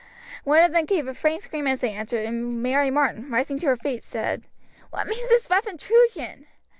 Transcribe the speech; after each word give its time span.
One 0.45 0.63
of 0.63 0.71
them 0.71 0.85
gave 0.85 1.07
a 1.07 1.13
faint 1.13 1.43
scream 1.43 1.67
as 1.67 1.81
they 1.81 1.93
entered, 1.93 2.25
and 2.25 2.63
Mary 2.63 2.89
Martin, 2.89 3.29
rising 3.29 3.59
to 3.59 3.67
her 3.67 3.75
feet, 3.77 4.01
said: 4.01 4.47
"What 4.89 5.05
means 5.05 5.29
this 5.29 5.47
rough 5.47 5.67
intrusion?" 5.67 6.47